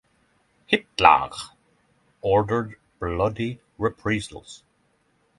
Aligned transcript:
Hitler 0.65 1.29
ordered 2.21 2.79
bloody 2.99 3.61
reprisals. 3.77 4.63